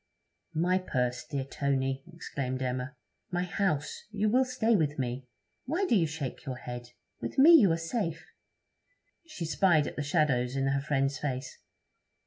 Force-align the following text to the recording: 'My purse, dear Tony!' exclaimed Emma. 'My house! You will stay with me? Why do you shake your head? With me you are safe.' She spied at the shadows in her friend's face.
'My 0.55 0.79
purse, 0.79 1.23
dear 1.29 1.43
Tony!' 1.45 2.03
exclaimed 2.11 2.63
Emma. 2.63 2.95
'My 3.29 3.43
house! 3.43 4.05
You 4.09 4.29
will 4.29 4.45
stay 4.45 4.75
with 4.75 4.97
me? 4.97 5.27
Why 5.65 5.85
do 5.85 5.95
you 5.95 6.07
shake 6.07 6.43
your 6.43 6.55
head? 6.55 6.89
With 7.19 7.37
me 7.37 7.51
you 7.51 7.71
are 7.71 7.77
safe.' 7.77 8.25
She 9.27 9.45
spied 9.45 9.85
at 9.85 9.97
the 9.97 10.01
shadows 10.01 10.55
in 10.55 10.65
her 10.69 10.81
friend's 10.81 11.19
face. 11.19 11.59